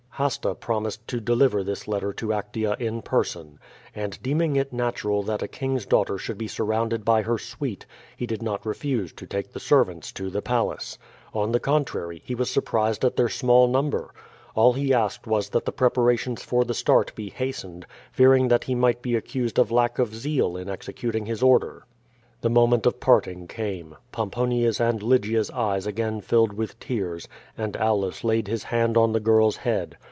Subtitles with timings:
[0.15, 3.57] Hasta promised to deliver this letter to Actea in person.
[3.95, 7.87] And deeming it natural that a king's daughter should be sur rounded by her suite,
[8.15, 10.99] he did not refuse to take the servants to tlie palace.
[11.33, 14.13] On the contrary, he was surprised at their small number.
[14.53, 18.75] All he asked was that the preparations for the start be hastened, fearing that he
[18.75, 21.81] might be accused of lack of zeal in executing his order.
[21.81, 21.81] 40 Q^O
[22.37, 22.41] VADI8.
[22.41, 23.95] The moment of parting came.
[24.11, 27.27] Pomponia's and Lygia^s eyes again filled with tears,
[27.57, 29.97] and Aulus laid his hand on the girl's head.